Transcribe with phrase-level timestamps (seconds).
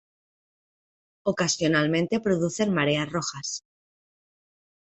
[1.23, 3.63] Ocasionalmente producen mareas rojas.